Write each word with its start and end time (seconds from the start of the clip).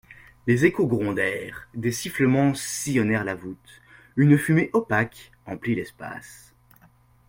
Les 0.47 0.65
échos 0.65 0.87
grondèrent, 0.87 1.69
des 1.75 1.91
sifflements 1.91 2.55
sillonnèrent 2.55 3.23
la 3.23 3.35
voûte, 3.35 3.83
une 4.15 4.35
fumée 4.35 4.71
opaque 4.73 5.31
emplit 5.45 5.75
l'espace. 5.75 6.55